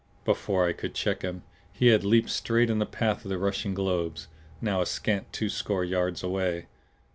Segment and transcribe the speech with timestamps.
[0.25, 3.75] Before I could check him, he had leaped straight in the path of the rushing
[3.75, 4.27] globes,
[4.59, 6.65] now a scant twoscore yards away.